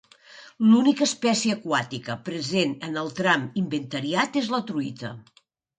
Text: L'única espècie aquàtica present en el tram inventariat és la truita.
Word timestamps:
L'única 0.69 1.03
espècie 1.07 1.57
aquàtica 1.57 2.15
present 2.31 2.75
en 2.91 2.99
el 3.05 3.15
tram 3.21 3.47
inventariat 3.65 4.43
és 4.45 4.53
la 4.57 4.65
truita. 4.73 5.19